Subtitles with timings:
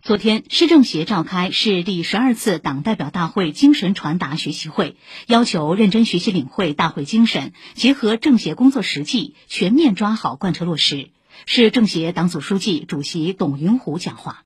[0.00, 11.10] 昨天市政协召开市第十二次党代表大会精神传达学习会要求认真学习领会大会精神结合政协工作实际全面抓好贯彻落实。
[11.46, 14.44] 市政协党组书记主席董云虎讲话。